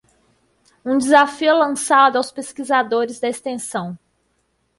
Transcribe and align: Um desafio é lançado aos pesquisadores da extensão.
Um 0.83 0.97
desafio 0.97 1.49
é 1.49 1.53
lançado 1.53 2.15
aos 2.17 2.31
pesquisadores 2.31 3.19
da 3.19 3.29
extensão. 3.29 3.95